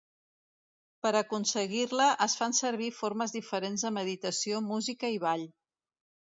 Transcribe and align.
Per 1.05 1.11
aconseguir-la 1.19 2.07
es 2.27 2.37
fan 2.41 2.57
servir 2.61 2.89
formes 3.01 3.37
diferents 3.37 3.87
de 3.89 3.95
meditació, 4.01 4.67
música 4.75 5.15
i 5.21 5.25
ball. 5.29 5.49